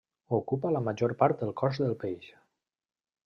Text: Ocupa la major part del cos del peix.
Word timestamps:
Ocupa 0.35 0.69
la 0.75 0.81
major 0.85 1.13
part 1.19 1.43
del 1.43 1.53
cos 1.61 1.79
del 1.83 1.95
peix. 2.05 2.27